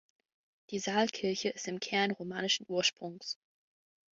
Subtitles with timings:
[0.71, 3.37] Die Saalkirche ist im Kern romanischen Ursprungs.